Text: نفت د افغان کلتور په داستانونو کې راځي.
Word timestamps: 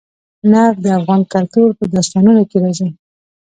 نفت 0.51 0.77
د 0.85 0.87
افغان 0.99 1.21
کلتور 1.33 1.69
په 1.79 1.83
داستانونو 1.93 2.41
کې 2.49 2.57
راځي. 2.63 2.87